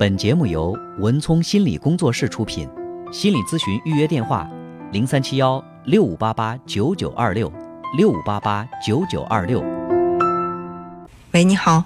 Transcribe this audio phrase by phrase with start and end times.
[0.00, 2.66] 本节目由文聪心理工作室出品，
[3.12, 4.50] 心理咨询预约电话：
[4.92, 7.52] 零三七幺六五八八九九二六
[7.98, 9.60] 六五八八九九二六。
[11.34, 11.84] 喂，你好，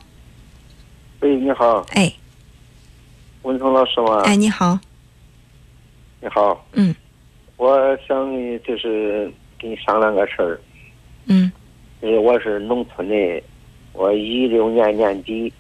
[1.23, 2.13] 喂，你好，哎，
[3.43, 4.21] 文聪老师吗？
[4.21, 4.79] 哎，你好，
[6.21, 6.95] 你好，嗯。
[7.57, 7.77] 我
[8.07, 8.17] 想
[8.63, 9.29] 就是
[9.59, 10.61] 跟你商量个事儿，
[11.27, 11.51] 嗯。
[12.01, 13.43] 因为我是农村的，
[13.93, 15.53] 我一六年年底，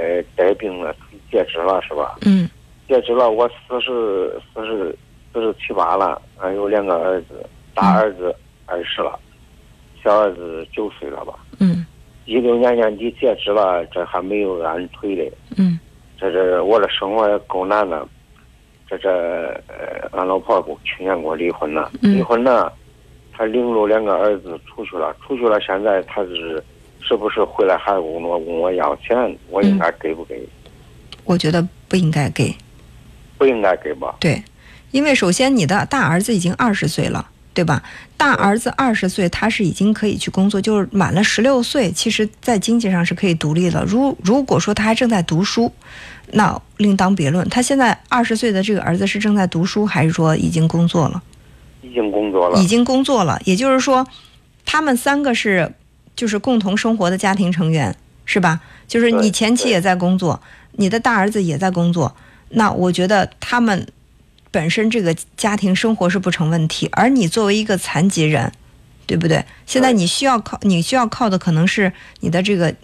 [0.00, 0.94] 呃，得病了，
[1.30, 2.16] 截肢了，是吧？
[2.22, 2.48] 嗯
[2.88, 4.96] 截肢了，我四十四十
[5.32, 8.34] 四十七八了，俺有两个儿子，大儿子
[8.66, 9.18] 二十了，
[10.02, 11.34] 小儿子九岁了吧？
[11.60, 11.86] 嗯
[12.24, 15.30] 一六年年底截肢了，这还没有安腿嘞。
[15.56, 15.78] 嗯
[16.18, 18.06] 这这我这生活也够难的，
[18.88, 19.08] 这这
[19.68, 22.72] 呃，俺老婆给去年给我离婚了，嗯离婚了，
[23.32, 26.62] 她领着两个儿子出去了，出去了，现在她是
[27.00, 30.40] 时不是回来还问我问我要钱，我应该给不给？
[31.24, 32.54] 我觉得不应该给，
[33.36, 34.16] 不应该给吧？
[34.20, 34.42] 对，
[34.90, 37.82] 因为首先你的大儿子已经二十岁了，对吧？
[38.16, 43.84] 大儿子二十岁，他是已经可以去工作，就是满了十六岁，其实在经济上是可以独立了。
[43.86, 45.72] 如如果说他还正在读书，
[46.32, 47.48] 那另当别论。
[47.48, 51.22] 他现在二十岁的这个儿子是正在读书，还是说已经工作了？
[51.82, 54.06] 已经工作了已，经工作了，也就是说，
[54.66, 55.72] 他们三个是
[56.14, 58.60] 就是共同生活的家庭成员，是吧？
[58.86, 60.40] 就是你前妻也在工作，
[60.72, 62.14] 你的大儿子也在工作，
[62.50, 63.86] 那我觉得他们
[64.50, 68.52] 本身这个家庭生活是不成问题，而你作为一个残疾人，
[69.06, 69.44] 对不对？
[69.64, 72.74] 现在你需要靠你需要靠的可能是你的这个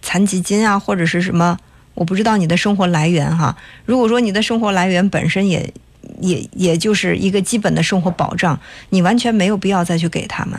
[0.00, 1.58] 残疾金啊，或者是什么，
[1.94, 3.56] 我不知道你的生活来源哈。
[3.84, 5.74] 如果说你的生活来源本身也
[6.20, 8.58] 也也就是一个基本的生活保障，
[8.90, 10.58] 你完全没有必要再去给他们。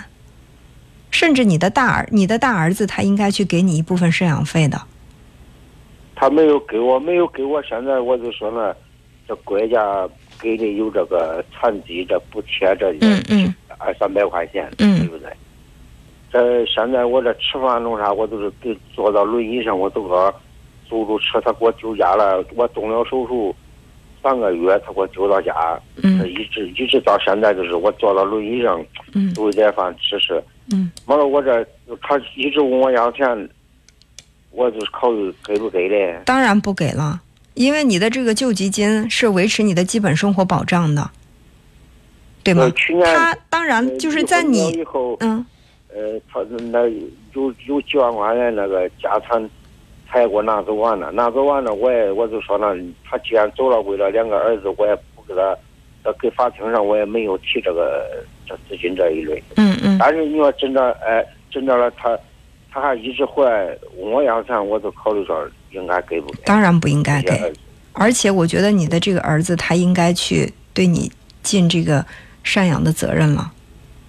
[1.11, 4.79] 甚至你的大儿，你的大儿子他应该去给你一部分赡养费的。
[6.15, 8.75] 他没有给我，没有给我，现在我就说呢，
[9.27, 10.07] 这国家
[10.39, 12.93] 给的有这个残疾这补贴这
[13.77, 15.29] 二三百块钱，嗯对不对？
[16.31, 20.33] 这现在我这吃饭弄啥，我都是给坐到轮椅上，我都个
[20.89, 22.43] 走路吃，他给我丢家了。
[22.55, 23.55] 我动了手术
[24.21, 30.35] 三个月，他给我丢到家，嗯一直一直到现在，就是我坐到轮椅上嗯煮一点饭吃吃。
[30.37, 30.43] 嗯
[31.05, 31.65] 完了，我这
[32.01, 33.49] 他一直问我要钱，
[34.51, 36.21] 我就是考虑给不给的。
[36.25, 37.21] 当然不给了，
[37.53, 41.09] 因为你的这个救济金是维持你的基本生活保障的，
[42.43, 42.71] 对吗呃？
[42.71, 45.45] 去年他当然就是在你以后，嗯
[45.91, 46.39] 呃，他
[46.71, 46.87] 那
[47.33, 49.49] 有有几万块钱那个家产，
[50.07, 55.57] 他也给我拿走完了，拿走完了，我也我就说那，他既然走了，为了两个儿子，我也不给他，
[56.11, 58.05] 他给法庭上我也没有提这个
[58.47, 59.41] 这资金这一类。
[59.57, 62.17] 嗯嗯但是你说真的，哎，真的了，他
[62.71, 66.43] 他还一直回来问我要钱，我就考虑说应该给不给。
[66.45, 67.53] 当然不应该给。
[67.93, 71.11] 而且我觉得你的这个儿子他应该去对你
[71.43, 72.05] 尽这个
[72.45, 73.51] 赡养的责任了。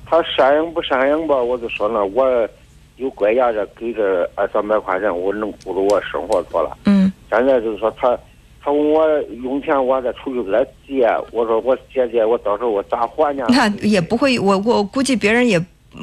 [0.06, 2.49] 他赡养不赡养吧，我就说呢，我
[2.97, 6.77] 有国家这给这二三百块钱，我能顾着我生活妥了。
[6.87, 8.19] 嗯现在就是说他，
[8.62, 13.44] 他问我用钱，我再出去给他借，我说我借借，我到时候我咋还呢？
[13.48, 15.59] 那也不会，我我估计别人也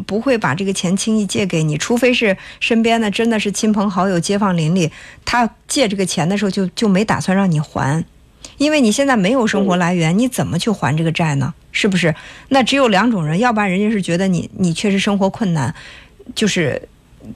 [0.07, 4.91] 不会把这个钱轻易借给你，除非是身边的真的是亲朋好友、街坊邻里，
[5.23, 8.03] 他借这个钱的时候就就没打算让你还，
[8.57, 11.53] 因为你现在没有生活来源，你怎么去还这个债呢？
[11.71, 12.13] 是不是？
[12.49, 15.73] 那只有两种人，要不然人家是觉得你你确实生活困难，
[16.33, 16.81] 就是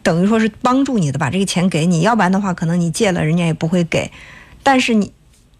[0.01, 4.09] 等于说是帮助你的，把这个钱给你；要不然的话，可能你借了，人家也不会给。
[4.63, 5.11] 但是你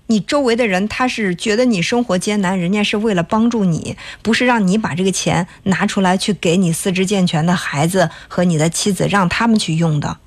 [0.08, 10.18] 你周围的人他是觉得你生活艰难，人家是为了帮助你，不是让你把这个钱拿出来去给你四肢健全的孩子和你的妻子，让他们去用的。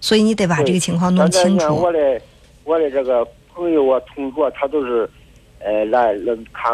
[0.00, 1.92] 所以你得把这个情况弄清楚我。
[1.92, 2.20] 的
[2.64, 5.08] 我的这个朋友啊、同学，他都是，
[5.58, 6.72] 呃，来来看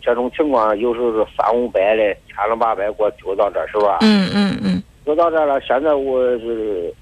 [0.00, 3.98] 这种情况，有时候是三五百的，千了八百给我丢到这，是吧？
[4.02, 6.94] 嗯嗯嗯，丢到这了，现在我是。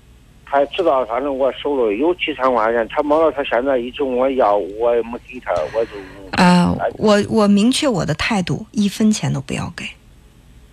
[0.50, 5.92] 他知道，反正我手里有几千块钱，他忙了，他现在一直问我要，我也没给他，我就
[6.32, 9.84] 啊、我我明确我的态度，一分钱都不要给。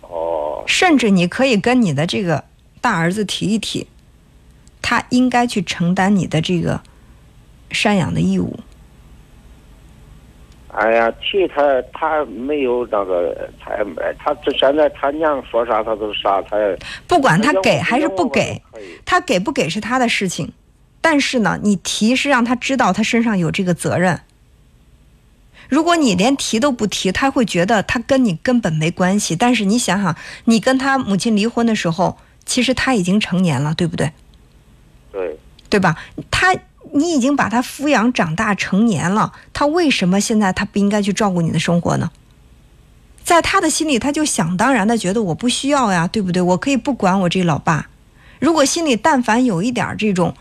[0.01, 2.43] 哦，甚至你可以跟你的这个
[2.81, 3.85] 大儿子提一提，
[4.81, 6.81] 他应该去承担你的这个
[7.71, 8.59] 赡养的义务。
[10.79, 13.83] 哎呀，提他他没有那个，他
[14.19, 16.77] 他这现在他娘说啥他都啥，他也
[17.07, 18.61] 不管他给还是不给，
[19.03, 20.53] 他给不给是他的事情，
[21.01, 24.21] 但是呢，你提是让他知道他身上有这个责任。
[25.67, 29.35] 如果你连提都不提，他会觉得他跟你根本没关系。
[29.35, 30.15] 但是你想想，
[30.45, 34.11] 你跟他母亲离婚的时候，其实他已经成年了，对不对？
[35.11, 35.35] 对，
[35.71, 35.97] 对吧？
[36.29, 36.55] 他
[36.93, 42.11] 你已经把他抚养长大成年了，他为什么现在他不应该去照顾你的生活呢？
[43.23, 46.41] 在他的心里，他就想当然的觉得我不需要呀，对不对？
[46.41, 47.89] 我可以不管我这老爸。
[48.39, 50.33] 如果心里但凡有一点这种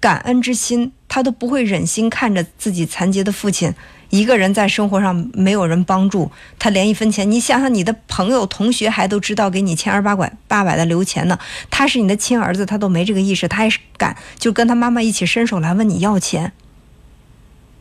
[0.00, 3.74] 感恩之心，他都不会忍心看着自己残疾的父亲
[4.10, 7.30] 一个人在生活上没有人帮助，他连一分钱。
[7.30, 11.38] 你想想，你的朋友、同学还都知道给你千儿八拐八百的留钱呢，
[11.70, 16.52] 他是你的亲儿子，他都没这个意识，他还敢就跟他妈妈一起伸手来问你要钱，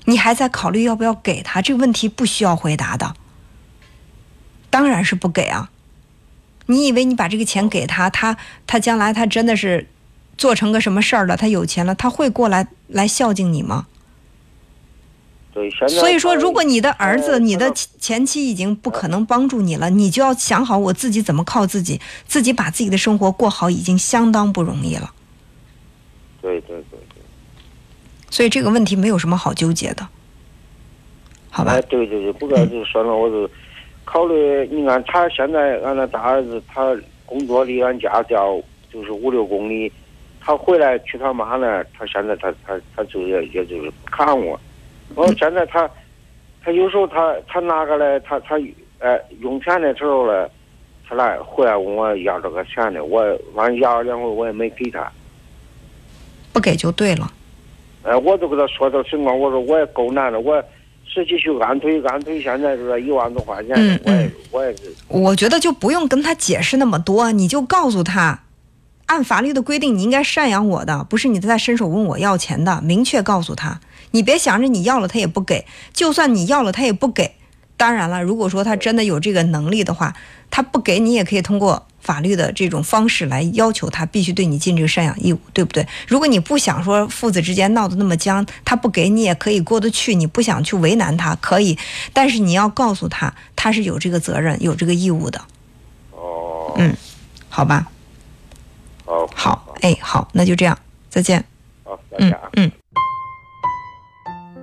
[0.05, 1.61] 你还在考虑要不要给他？
[1.61, 3.15] 这个问题不需要回答的。
[4.69, 5.69] 当然是不给啊！
[6.65, 8.35] 你以为你把这个钱给他，他
[8.67, 9.87] 他将来他真的是
[10.37, 11.37] 做成个什么事儿了？
[11.37, 13.85] 他有钱了，他会过来来孝敬你吗？
[15.55, 25.13] 对，现在所以说，如果你的儿子、呃你的前前妻已经不可能帮助你了，你就要想好我自己怎么靠自己，自己把自己的生活过好，已经相当不容易了。
[26.41, 27.23] 对对对对，
[28.29, 30.05] 所以这个问题没有什么好纠结的，
[31.49, 31.81] 好吧哎，？
[31.83, 33.49] 对对对，不过就是说呢，我就
[34.03, 36.93] 考虑，你看他现在俺那大儿子，他
[37.25, 38.61] 工作离俺家只要
[38.91, 39.89] 就是五六公里，
[40.41, 44.59] 他回来去他妈那儿，他现在他他他就也也就是不看我，
[45.13, 45.89] 我现在他
[46.63, 48.55] 他有时候他他拿过来，他他
[48.99, 50.49] 呃用钱的时候呢，
[51.07, 53.23] 他来回来问我要这个钱的，我
[53.53, 55.11] 完要了两回我也没给他。
[56.51, 57.31] 不给就对了。
[58.03, 60.63] 哎，我都跟他说这情况，我说我也够难的，我
[61.05, 68.39] 实际去安推安推，现在是一万多块钱，嗯我也嗯我也是，我觉得就不用跟他解释那么多，你就告诉他，
[69.07, 72.81] 按法律的规定，你应该赡养我的，不是你在伸手问我要钱的。
[72.81, 73.79] 明确告诉他，
[74.11, 77.35] 你别想着你要了他也不给，就算你要了他也不给。
[77.77, 80.15] 当然了，如果说他真的有这个能力的话，
[80.49, 85.85] 他不给你也可以通过法律的这种方式来要求他必须对你尽这个赡养义务，对不对？
[86.07, 91.77] 如果你不想说父子之间闹得那么僵，他不给你也可以过得去，你不想去为难他可以，
[92.13, 95.41] 但是你要告诉他他是有这个责任、有这个义务的。
[96.11, 96.95] 哦，嗯
[97.49, 97.87] 好吧，
[99.05, 100.77] 好，好，哎，好，那就这样，
[101.09, 101.43] 再见。
[101.83, 102.49] 好，再嗯见啊。
[102.57, 102.71] 嗯。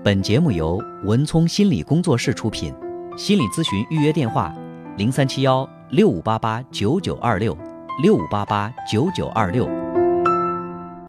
[0.04, 2.74] 本节目由文聪心理工作室出品，
[3.16, 4.52] 心理咨询预约电话：
[4.96, 7.56] 零三七幺六五八八九九二六
[8.02, 9.81] 六五八八九九二六。